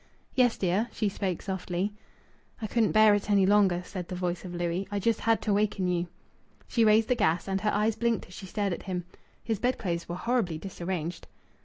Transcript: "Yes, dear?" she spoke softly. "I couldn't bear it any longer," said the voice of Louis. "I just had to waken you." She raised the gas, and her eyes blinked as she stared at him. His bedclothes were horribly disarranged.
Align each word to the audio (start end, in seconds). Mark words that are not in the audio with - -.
"Yes, 0.33 0.57
dear?" 0.57 0.87
she 0.91 1.09
spoke 1.09 1.43
softly. 1.43 1.93
"I 2.59 2.65
couldn't 2.65 2.91
bear 2.91 3.13
it 3.13 3.29
any 3.29 3.45
longer," 3.45 3.83
said 3.85 4.07
the 4.07 4.15
voice 4.15 4.43
of 4.43 4.55
Louis. 4.55 4.87
"I 4.89 4.97
just 4.97 5.19
had 5.19 5.43
to 5.43 5.53
waken 5.53 5.87
you." 5.87 6.07
She 6.67 6.83
raised 6.83 7.07
the 7.07 7.13
gas, 7.13 7.47
and 7.47 7.61
her 7.61 7.71
eyes 7.71 7.95
blinked 7.95 8.25
as 8.27 8.33
she 8.33 8.47
stared 8.47 8.73
at 8.73 8.81
him. 8.89 9.03
His 9.43 9.59
bedclothes 9.59 10.09
were 10.09 10.15
horribly 10.15 10.57
disarranged. 10.57 11.27